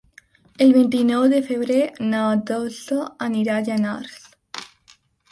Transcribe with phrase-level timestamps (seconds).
[0.65, 4.17] El vint-i-nou de febrer na Dolça anirà a Llanars.